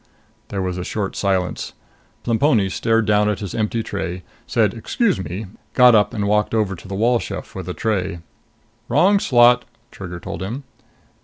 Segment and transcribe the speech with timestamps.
[0.47, 1.73] There was a short silence.
[2.23, 6.73] Plemponi stared down at his empty tray, said, "Excuse me," got up and walked over
[6.75, 8.17] to the wall chef with the tray.
[8.89, 10.63] "Wrong slot," Trigger told him.